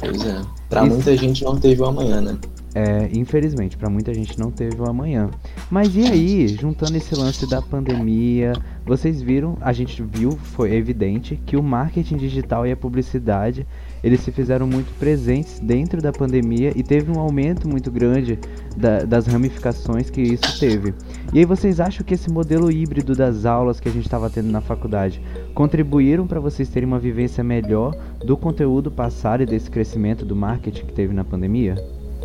Pois 0.00 0.24
é. 0.24 0.40
Pra 0.70 0.86
Isso... 0.86 0.94
muita 0.94 1.14
gente 1.14 1.44
não 1.44 1.54
teve 1.54 1.82
o 1.82 1.84
amanhã, 1.84 2.22
né? 2.22 2.38
É, 2.74 3.10
infelizmente, 3.12 3.76
para 3.76 3.90
muita 3.90 4.14
gente 4.14 4.38
não 4.38 4.50
teve 4.50 4.80
o 4.80 4.88
amanhã. 4.88 5.28
Mas 5.70 5.94
e 5.94 6.06
aí, 6.06 6.48
juntando 6.48 6.96
esse 6.96 7.14
lance 7.14 7.46
da 7.46 7.60
pandemia, 7.60 8.54
vocês 8.86 9.20
viram, 9.20 9.58
a 9.60 9.74
gente 9.74 10.02
viu, 10.02 10.30
foi 10.30 10.72
evidente 10.72 11.38
que 11.44 11.58
o 11.58 11.62
marketing 11.62 12.16
digital 12.16 12.66
e 12.66 12.72
a 12.72 12.76
publicidade 12.76 13.66
eles 14.02 14.20
se 14.20 14.32
fizeram 14.32 14.66
muito 14.66 14.92
presentes 14.98 15.58
dentro 15.60 16.02
da 16.02 16.12
pandemia 16.12 16.72
e 16.74 16.82
teve 16.82 17.10
um 17.10 17.20
aumento 17.20 17.68
muito 17.68 17.90
grande 17.90 18.38
da, 18.76 19.04
das 19.04 19.26
ramificações 19.26 20.10
que 20.10 20.20
isso 20.20 20.58
teve. 20.58 20.94
E 21.32 21.38
aí 21.38 21.44
vocês 21.44 21.78
acham 21.78 22.04
que 22.04 22.14
esse 22.14 22.30
modelo 22.30 22.70
híbrido 22.70 23.14
das 23.14 23.44
aulas 23.44 23.78
que 23.78 23.88
a 23.88 23.92
gente 23.92 24.04
estava 24.04 24.28
tendo 24.28 24.50
na 24.50 24.60
faculdade 24.60 25.20
contribuíram 25.54 26.26
para 26.26 26.40
vocês 26.40 26.68
terem 26.68 26.86
uma 26.86 26.98
vivência 26.98 27.44
melhor 27.44 27.94
do 28.24 28.36
conteúdo 28.36 28.90
passado 28.90 29.42
e 29.42 29.46
desse 29.46 29.70
crescimento 29.70 30.24
do 30.24 30.34
marketing 30.34 30.86
que 30.86 30.92
teve 30.92 31.14
na 31.14 31.24
pandemia? 31.24 31.76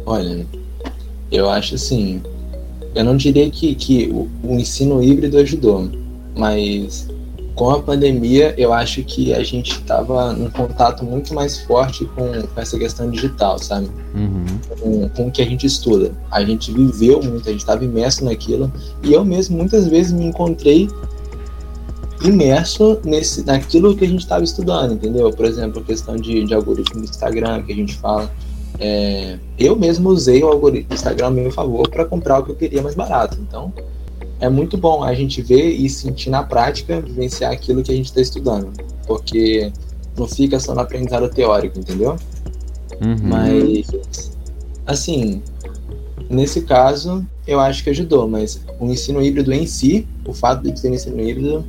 Olha, 0.05 0.45
eu 1.31 1.49
acho 1.49 1.75
assim, 1.75 2.21
eu 2.95 3.03
não 3.03 3.15
diria 3.15 3.49
que, 3.49 3.75
que 3.75 4.09
o, 4.09 4.29
o 4.43 4.55
ensino 4.55 5.03
híbrido 5.03 5.37
ajudou, 5.37 5.89
mas 6.35 7.07
com 7.57 7.71
a 7.71 7.81
pandemia, 7.81 8.53
eu 8.55 8.71
acho 8.71 9.03
que 9.03 9.33
a 9.33 9.43
gente 9.43 9.71
estava 9.71 10.31
num 10.31 10.49
contato 10.49 11.03
muito 11.03 11.33
mais 11.33 11.59
forte 11.61 12.05
com, 12.05 12.43
com 12.43 12.61
essa 12.61 12.77
questão 12.77 13.09
digital, 13.09 13.57
sabe? 13.57 13.89
Uhum. 14.13 14.45
Com, 14.79 15.09
com, 15.09 15.27
o 15.27 15.31
que 15.31 15.41
a 15.41 15.45
gente 15.45 15.65
estuda. 15.65 16.11
A 16.29 16.43
gente 16.45 16.71
viveu 16.71 17.19
muito, 17.19 17.49
a 17.49 17.51
gente 17.51 17.61
estava 17.61 17.83
imerso 17.83 18.23
naquilo, 18.23 18.71
e 19.01 19.11
eu 19.11 19.25
mesmo 19.25 19.57
muitas 19.57 19.87
vezes 19.87 20.13
me 20.13 20.25
encontrei 20.25 20.87
imerso 22.23 22.99
nesse, 23.03 23.43
naquilo 23.43 23.97
que 23.97 24.05
a 24.05 24.07
gente 24.07 24.21
estava 24.21 24.43
estudando, 24.43 24.93
entendeu? 24.93 25.31
Por 25.31 25.45
exemplo, 25.45 25.81
a 25.81 25.83
questão 25.83 26.15
de, 26.15 26.43
de 26.43 26.53
algoritmo 26.53 27.01
do 27.01 27.09
Instagram, 27.09 27.63
que 27.63 27.71
a 27.73 27.75
gente 27.75 27.95
fala. 27.95 28.31
É, 28.79 29.39
eu 29.57 29.75
mesmo 29.75 30.09
usei 30.09 30.43
o 30.43 30.47
algoritmo 30.47 30.89
do 30.89 30.93
Instagram 30.93 31.27
a 31.27 31.31
meu 31.31 31.51
favor 31.51 31.89
para 31.89 32.05
comprar 32.05 32.37
o 32.37 32.43
que 32.43 32.51
eu 32.51 32.55
queria 32.55 32.83
mais 32.83 32.93
barato. 32.93 33.35
Então, 33.41 33.73
é 34.39 34.49
muito 34.49 34.77
bom 34.77 35.03
a 35.03 35.13
gente 35.13 35.41
ver 35.41 35.71
e 35.71 35.89
sentir 35.89 36.29
na 36.29 36.43
prática, 36.43 37.01
vivenciar 37.01 37.51
aquilo 37.51 37.81
que 37.81 37.91
a 37.91 37.95
gente 37.95 38.07
está 38.07 38.21
estudando, 38.21 38.71
porque 39.05 39.71
não 40.17 40.27
fica 40.27 40.59
só 40.59 40.73
no 40.73 40.81
aprendizado 40.81 41.29
teórico, 41.29 41.79
entendeu? 41.79 42.17
Uhum. 43.01 43.17
Mas, 43.23 43.87
assim, 44.85 45.41
nesse 46.29 46.61
caso, 46.61 47.25
eu 47.47 47.59
acho 47.59 47.83
que 47.83 47.89
ajudou, 47.89 48.27
mas 48.27 48.61
o 48.79 48.85
ensino 48.85 49.21
híbrido 49.21 49.53
em 49.53 49.65
si, 49.65 50.07
o 50.25 50.33
fato 50.33 50.63
de 50.63 50.79
ser 50.79 50.93
ensino 50.93 51.19
híbrido, 51.21 51.65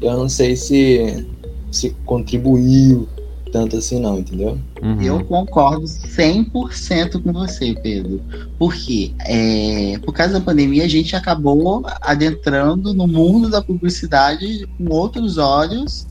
eu 0.00 0.16
não 0.16 0.28
sei 0.28 0.56
se, 0.56 1.26
se 1.70 1.90
contribuiu 2.04 3.08
tanto 3.52 3.76
assim 3.76 4.00
não, 4.00 4.18
entendeu? 4.18 4.58
Uhum. 4.82 5.00
Eu 5.02 5.24
concordo 5.24 5.84
100% 5.84 7.22
com 7.22 7.32
você, 7.32 7.74
Pedro. 7.74 8.20
Porque 8.58 9.14
é, 9.20 9.98
por 10.02 10.14
causa 10.14 10.32
da 10.32 10.40
pandemia 10.40 10.84
a 10.84 10.88
gente 10.88 11.14
acabou 11.14 11.84
adentrando 12.00 12.94
no 12.94 13.06
mundo 13.06 13.50
da 13.50 13.62
publicidade 13.62 14.66
com 14.78 14.88
outros 14.88 15.36
olhos, 15.36 16.06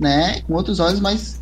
né? 0.00 0.40
Com 0.40 0.54
outros 0.54 0.80
olhos, 0.80 0.98
mas 0.98 1.40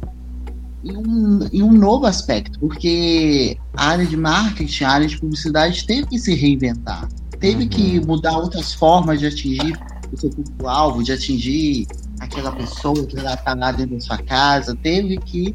em 0.84 0.96
um, 0.96 1.48
em 1.52 1.62
um 1.62 1.72
novo 1.72 2.04
aspecto, 2.04 2.58
porque 2.58 3.56
a 3.74 3.88
área 3.88 4.04
de 4.04 4.16
marketing, 4.16 4.84
a 4.84 4.90
área 4.90 5.06
de 5.06 5.18
publicidade 5.18 5.86
teve 5.86 6.06
que 6.08 6.18
se 6.18 6.34
reinventar, 6.34 7.08
teve 7.40 7.62
uhum. 7.62 7.68
que 7.68 8.00
mudar 8.00 8.36
outras 8.36 8.74
formas 8.74 9.20
de 9.20 9.26
atingir 9.26 9.78
o 10.12 10.20
seu 10.20 10.28
público-alvo, 10.28 11.02
de 11.02 11.12
atingir 11.12 11.86
aquela 12.20 12.52
pessoa 12.52 13.06
que 13.06 13.16
está 13.16 13.54
lá 13.54 13.72
dentro 13.72 13.94
da 13.94 14.00
sua 14.00 14.18
casa, 14.18 14.76
teve 14.82 15.18
que 15.18 15.54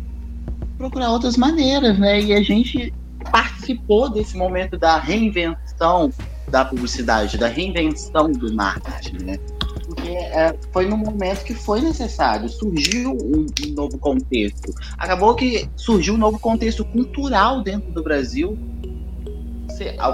procurar 0.78 1.12
outras 1.12 1.38
maneiras, 1.38 1.98
né? 1.98 2.22
E 2.22 2.34
a 2.34 2.42
gente 2.42 2.94
participou 3.32 4.10
desse 4.10 4.38
momento 4.38 4.78
da 4.78 4.98
reinvenção 4.98 6.12
da 6.48 6.66
publicidade, 6.66 7.38
da 7.38 7.48
reinvenção 7.48 8.32
do 8.32 8.54
marketing, 8.54 9.24
né? 9.24 9.38
Porque 9.86 10.10
é, 10.10 10.56
foi 10.72 10.88
no 10.88 10.98
momento 10.98 11.44
que 11.44 11.54
foi 11.54 11.82
necessário, 11.82 12.48
surgiu 12.48 13.12
um, 13.12 13.46
um 13.66 13.74
novo 13.74 13.98
contexto. 13.98 14.74
Acabou 14.98 15.36
que 15.36 15.70
surgiu 15.76 16.14
um 16.14 16.18
novo 16.18 16.40
contexto 16.40 16.86
cultural 16.86 17.62
dentro 17.62 17.92
do 17.92 18.04
Brasil 18.04 18.58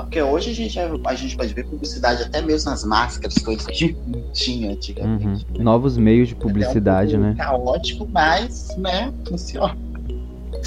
porque 0.02 0.22
hoje 0.22 0.52
a 0.52 0.54
gente, 0.54 0.80
a 0.80 1.16
gente 1.16 1.36
pode 1.36 1.54
ver 1.54 1.66
publicidade 1.66 2.24
até 2.24 2.42
mesmo 2.42 2.70
nas 2.70 2.84
máscaras, 2.84 3.36
coisas 3.38 3.66
que 3.66 3.96
não 4.08 4.22
tinha 4.34 4.72
antigamente. 4.72 5.46
Uhum. 5.50 5.58
Né? 5.58 5.64
Novos 5.64 5.98
meios 5.98 6.30
de 6.30 6.36
publicidade, 6.36 7.16
é 7.16 7.18
um 7.18 7.22
né? 7.22 7.36
Caótico, 7.38 8.08
mas, 8.12 8.76
né, 8.78 9.14
funciona. 9.28 9.76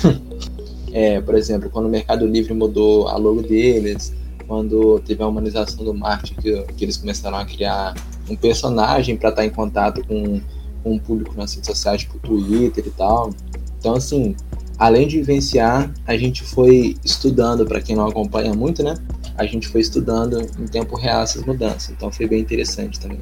É, 0.91 1.21
por 1.21 1.35
exemplo, 1.35 1.69
quando 1.69 1.85
o 1.85 1.89
Mercado 1.91 2.27
Livre 2.27 2.55
mudou 2.55 3.09
a 3.09 3.17
logo 3.19 3.43
deles, 3.43 4.15
quando 4.47 4.99
teve 5.01 5.23
a 5.23 5.27
humanização 5.27 5.85
do 5.85 5.93
marketing, 5.93 6.35
que, 6.41 6.63
que 6.75 6.85
eles 6.85 6.97
começaram 6.97 7.37
a 7.37 7.45
criar 7.45 7.95
um 8.29 8.35
personagem 8.35 9.17
para 9.17 9.29
estar 9.29 9.45
em 9.45 9.51
contato 9.51 10.03
com, 10.07 10.41
com 10.83 10.97
o 10.97 11.01
público 11.01 11.35
nas 11.37 11.53
redes 11.55 11.69
sociais, 11.69 12.01
tipo 12.01 12.19
Twitter 12.19 12.87
e 12.87 12.91
tal. 12.91 13.31
Então, 13.79 13.95
assim, 13.95 14.35
além 14.79 15.09
de 15.09 15.19
vivenciar, 15.19 15.91
a 16.07 16.17
gente 16.17 16.43
foi 16.43 16.97
estudando, 17.05 17.67
para 17.67 17.81
quem 17.81 17.97
não 17.97 18.07
acompanha 18.07 18.55
muito, 18.55 18.83
né? 18.83 18.95
A 19.37 19.45
gente 19.45 19.69
foi 19.69 19.81
estudando 19.81 20.41
em 20.41 20.67
tempo 20.67 20.97
real 20.97 21.23
essas 21.23 21.45
mudanças. 21.45 21.91
Então 21.91 22.11
foi 22.11 22.27
bem 22.27 22.41
interessante 22.41 23.01
também. 23.01 23.21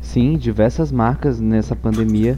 Sim, 0.00 0.38
diversas 0.38 0.92
marcas 0.92 1.40
nessa 1.40 1.74
pandemia 1.74 2.36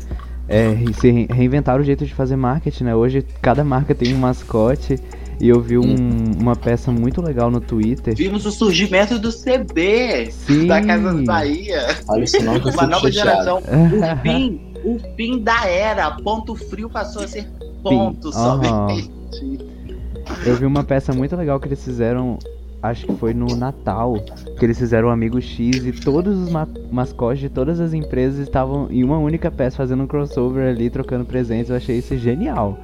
é, 0.49 0.75
se 0.99 1.27
reinventaram 1.31 1.83
o 1.83 1.85
jeito 1.85 2.07
de 2.07 2.15
fazer 2.15 2.37
marketing, 2.37 2.85
né? 2.85 2.95
Hoje 2.95 3.25
cada 3.43 3.62
marca 3.62 3.95
tem 3.95 4.15
um 4.15 4.19
mascote. 4.19 4.99
E 5.41 5.49
eu 5.49 5.61
vi 5.61 5.79
um, 5.79 5.85
hum. 5.85 6.33
uma 6.41 6.57
peça 6.57 6.91
muito 6.91 7.23
legal 7.23 7.49
no 7.49 7.61
Twitter. 7.61 8.12
Vimos 8.17 8.45
o 8.45 8.50
surgimento 8.50 9.21
do 9.21 9.31
CB 9.31 10.33
Sim. 10.33 10.67
da 10.67 10.83
Casa 10.83 11.15
Bahia. 11.23 11.97
Olha 12.09 12.25
isso 12.25 12.43
não, 12.43 12.59
que 12.59 12.69
Uma 12.69 12.88
nova 12.88 13.09
geração. 13.09 13.59
O 13.59 14.23
fim 14.23 14.69
o 14.85 14.99
fim 15.17 15.38
da 15.41 15.67
era. 15.67 16.11
Ponto 16.11 16.55
frio 16.55 16.88
passou 16.88 17.23
a 17.23 17.29
ser 17.29 17.49
ponto. 17.82 18.28
Aham. 18.28 18.88
somente. 18.88 19.68
Eu 20.44 20.56
vi 20.56 20.66
uma 20.66 20.85
peça 20.85 21.12
muito 21.12 21.35
legal 21.35 21.58
que 21.58 21.68
eles 21.68 21.82
fizeram, 21.82 22.38
acho 22.82 23.06
que 23.06 23.14
foi 23.14 23.32
no 23.32 23.56
Natal, 23.56 24.14
que 24.58 24.64
eles 24.64 24.78
fizeram 24.78 25.08
o 25.08 25.11
Amigo 25.11 25.40
X 25.40 25.87
e 25.87 25.92
todos 25.92 26.37
os 26.38 26.50
ma 26.50 26.68
mascotes 26.90 27.40
de 27.40 27.49
todas 27.49 27.80
as 27.80 27.94
empresas 27.94 28.38
estavam 28.38 28.88
em 28.90 29.02
uma 29.02 29.18
única 29.18 29.50
peça 29.50 29.76
fazendo 29.76 30.02
um 30.02 30.06
crossover 30.06 30.68
ali, 30.68 30.90
trocando 30.90 31.25
presentes. 31.25 31.70
Eu 31.70 31.76
achei 31.76 31.99
isso 31.99 32.16
genial. 32.16 32.78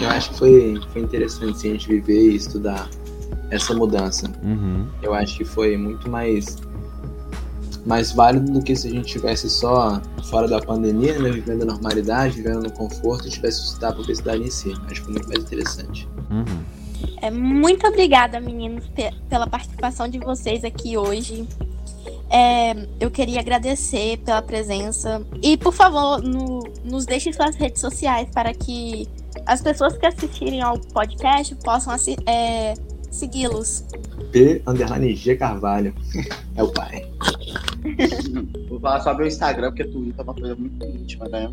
Eu 0.00 0.08
acho 0.10 0.30
que 0.30 0.38
foi, 0.38 0.80
foi 0.92 1.02
interessante 1.02 1.58
sim, 1.58 1.70
a 1.70 1.72
gente 1.72 1.88
viver 1.88 2.32
e 2.32 2.36
estudar 2.36 2.88
essa 3.50 3.74
mudança. 3.74 4.30
Uhum. 4.42 4.86
Eu 5.02 5.14
acho 5.14 5.38
que 5.38 5.44
foi 5.44 5.76
muito 5.76 6.10
mais 6.10 6.56
mais 7.84 8.12
válido 8.12 8.52
do 8.52 8.62
que 8.62 8.74
se 8.76 8.88
a 8.88 8.90
gente 8.90 9.06
tivesse 9.06 9.48
só 9.50 10.00
fora 10.24 10.46
da 10.46 10.60
pandemia, 10.60 11.18
né, 11.18 11.30
vivendo 11.30 11.62
a 11.62 11.66
normalidade, 11.66 12.36
vivendo 12.36 12.62
no 12.62 12.70
conforto 12.72 13.26
e 13.26 13.30
tivesse 13.30 13.62
estudar 13.64 13.88
a 13.88 13.92
publicidade 13.92 14.42
em 14.42 14.50
si. 14.50 14.72
Acho 14.90 15.04
muito 15.10 15.26
mais 15.28 15.40
interessante. 15.40 16.08
Uhum. 16.30 16.44
É, 17.20 17.30
muito 17.30 17.86
obrigada, 17.86 18.40
meninos, 18.40 18.86
pe- 18.88 19.12
pela 19.28 19.46
participação 19.46 20.08
de 20.08 20.18
vocês 20.18 20.64
aqui 20.64 20.96
hoje. 20.96 21.46
É, 22.30 22.86
eu 23.00 23.10
queria 23.10 23.40
agradecer 23.40 24.18
pela 24.18 24.40
presença. 24.40 25.20
E, 25.42 25.56
por 25.56 25.72
favor, 25.72 26.22
no- 26.22 26.62
nos 26.84 27.04
deixe 27.04 27.32
suas 27.32 27.54
redes 27.56 27.80
sociais 27.80 28.28
para 28.32 28.54
que 28.54 29.06
as 29.46 29.60
pessoas 29.60 29.96
que 29.96 30.06
assistirem 30.06 30.62
ao 30.62 30.78
podcast 30.78 31.54
possam 31.56 31.94
é, 32.26 32.74
segui-los. 33.10 33.84
P 34.30 34.62
underline 34.66 35.14
G 35.14 35.36
Carvalho. 35.36 35.92
É 36.54 36.62
o 36.62 36.68
pai. 36.68 37.08
Vou 38.68 38.80
falar 38.80 39.00
só 39.00 39.14
meu 39.16 39.26
Instagram, 39.26 39.70
porque 39.70 39.84
Twitter 39.84 40.14
é 40.18 40.22
uma 40.22 40.34
coisa 40.34 40.54
muito 40.54 40.84
íntima, 40.84 41.28
né? 41.28 41.48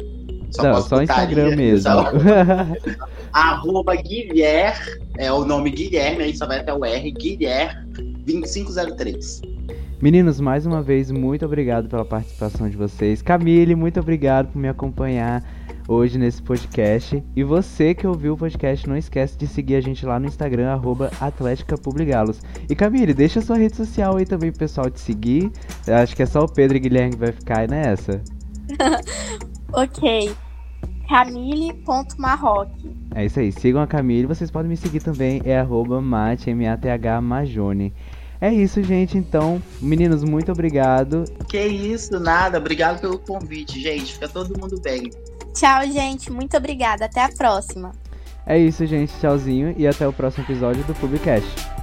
Não, 0.58 0.72
posto 0.74 0.90
só 0.90 1.02
Instagram 1.02 1.56
mesmo. 1.56 1.92
só- 1.92 2.12
Arroba 3.34 3.96
Guilherme, 3.96 5.00
é 5.18 5.32
o 5.32 5.46
nome 5.46 5.70
Guilherme, 5.70 6.24
aí 6.24 6.36
só 6.36 6.48
vai 6.48 6.60
até 6.60 6.74
o 6.74 6.84
R, 6.84 7.12
Guilherme 7.12 7.92
2503. 8.26 9.42
Meninos, 10.02 10.40
mais 10.40 10.66
uma 10.66 10.82
vez, 10.82 11.12
muito 11.12 11.46
obrigado 11.46 11.90
pela 11.90 12.06
participação 12.06 12.70
de 12.70 12.78
vocês. 12.78 13.22
Camille, 13.22 13.76
muito 13.76 14.00
obrigado 14.00 14.48
por 14.48 14.58
me 14.58 14.70
acompanhar 14.70 15.44
hoje 15.90 16.20
nesse 16.20 16.42
podcast. 16.42 17.24
E 17.36 17.44
você 17.44 17.96
que 17.96 18.06
ouviu 18.06 18.34
o 18.34 18.38
podcast, 18.38 18.88
não 18.88 18.96
esquece 18.96 19.36
de 19.36 19.48
seguir 19.48 19.76
a 19.76 19.82
gente 19.82 20.06
lá 20.06 20.20
no 20.20 20.28
Instagram, 20.28 20.70
arroba 20.72 21.12
Atlética 21.20 21.78
Publigalos. 21.78 22.40
E 22.70 22.76
Camille, 22.76 23.14
deixa 23.14 23.42
sua 23.42 23.58
rede 23.58 23.76
social 23.76 24.18
aí 24.18 24.26
também 24.26 24.52
pro 24.52 24.60
pessoal 24.60 24.90
te 24.90 25.00
seguir. 25.00 25.52
Eu 25.88 25.96
acho 25.96 26.16
que 26.16 26.22
é 26.22 26.26
só 26.28 26.42
o 26.42 26.48
Pedro 26.48 26.78
e 26.78 26.80
Guilherme 26.80 27.14
que 27.14 27.20
vai 27.20 27.32
ficar 27.32 27.60
aí 27.60 27.68
nessa. 27.68 28.22
Ok. 29.72 30.36
Camille.marroque. 31.08 32.90
É 33.14 33.24
isso 33.24 33.40
aí, 33.40 33.52
sigam 33.52 33.84
a 33.84 33.88
Camille. 33.88 34.26
Vocês 34.26 34.50
podem 34.50 34.68
me 34.68 34.76
seguir 34.76 35.00
também, 35.00 35.44
é 35.46 35.60
arroba 35.60 36.02
mate, 36.02 36.50
M-A-T-H, 36.50 37.22
Majone. 37.22 37.94
É 38.42 38.52
isso, 38.52 38.82
gente. 38.82 39.18
Então, 39.18 39.62
meninos, 39.80 40.24
muito 40.24 40.52
obrigado. 40.52 41.26
Que 41.48 41.62
isso, 41.66 42.20
nada. 42.20 42.58
Obrigado 42.58 43.00
pelo 43.00 43.20
convite, 43.20 43.80
gente. 43.80 44.14
Fica 44.14 44.28
todo 44.28 44.60
mundo 44.60 44.80
bem. 44.82 45.12
Tchau, 45.60 45.86
gente. 45.92 46.32
Muito 46.32 46.56
obrigada. 46.56 47.04
Até 47.04 47.22
a 47.22 47.28
próxima. 47.28 47.92
É 48.46 48.58
isso, 48.58 48.86
gente. 48.86 49.14
Tchauzinho 49.20 49.76
e 49.78 49.86
até 49.86 50.08
o 50.08 50.14
próximo 50.14 50.46
episódio 50.46 50.86
do 50.86 50.96
Publicast. 50.96 51.79